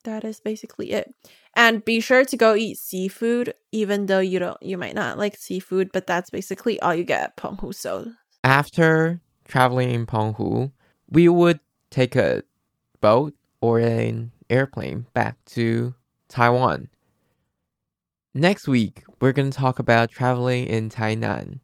that 0.05 0.25
is 0.25 0.41
basically 0.41 0.93
it. 0.93 1.15
And 1.55 1.85
be 1.85 2.01
sure 2.01 2.25
to 2.25 2.37
go 2.37 2.55
eat 2.55 2.79
seafood, 2.79 3.55
even 3.73 4.07
though 4.07 4.21
you 4.21 4.39
don't 4.39 4.61
you 4.63 4.77
might 4.79 4.95
not 4.95 5.19
like 5.19 5.37
seafood, 5.37 5.91
but 5.93 6.07
that's 6.07 6.31
basically 6.31 6.81
all 6.81 6.95
you 6.95 7.05
get 7.05 7.23
at 7.23 7.37
Penghu. 7.37 7.75
So 7.75 8.13
After 8.45 9.21
traveling 9.47 9.91
in 9.91 10.07
Penghu, 10.07 10.73
we 11.11 11.29
would 11.29 11.61
take 11.91 12.17
a 12.17 12.43
boat 13.01 13.35
or 13.61 13.79
an 13.79 14.33
airplane 14.51 15.07
back 15.15 15.37
to 15.47 15.95
Taiwan. 16.29 16.89
Next 18.37 18.69
week, 18.69 19.03
we're 19.19 19.33
going 19.33 19.51
to 19.51 19.57
talk 19.57 19.79
about 19.79 20.11
traveling 20.11 20.67
in 20.67 20.91
Tainan. 20.91 21.61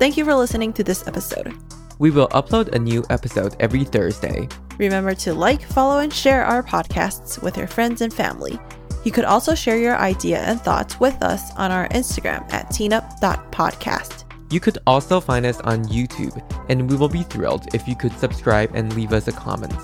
thank 0.00 0.16
you 0.16 0.24
for 0.24 0.34
listening 0.34 0.72
to 0.72 0.82
this 0.82 1.06
episode. 1.06 1.54
We 2.00 2.10
will 2.10 2.26
upload 2.28 2.74
a 2.74 2.78
new 2.78 3.04
episode 3.08 3.54
every 3.60 3.84
Thursday. 3.84 4.48
Remember 4.78 5.14
to 5.14 5.32
like, 5.32 5.62
follow, 5.62 6.00
and 6.00 6.12
share 6.12 6.42
our 6.42 6.62
podcasts 6.62 7.40
with 7.40 7.56
your 7.56 7.68
friends 7.68 8.00
and 8.00 8.12
family. 8.12 8.58
You 9.04 9.12
could 9.12 9.26
also 9.26 9.54
share 9.54 9.78
your 9.78 9.96
idea 9.96 10.38
and 10.38 10.60
thoughts 10.60 10.98
with 10.98 11.22
us 11.22 11.54
on 11.56 11.70
our 11.70 11.86
Instagram 11.90 12.50
at 12.52 12.70
teenup.podcast. 12.70 14.24
You 14.50 14.58
could 14.58 14.78
also 14.88 15.20
find 15.20 15.46
us 15.46 15.60
on 15.60 15.84
YouTube, 15.84 16.42
and 16.68 16.90
we 16.90 16.96
will 16.96 17.08
be 17.08 17.22
thrilled 17.22 17.72
if 17.74 17.86
you 17.86 17.94
could 17.94 18.18
subscribe 18.18 18.72
and 18.74 18.92
leave 18.96 19.12
us 19.12 19.28
a 19.28 19.32
comment. 19.32 19.78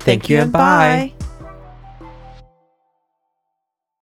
Thank, 0.00 0.28
you 0.28 0.38
and 0.38 0.52
bye. 0.52 1.12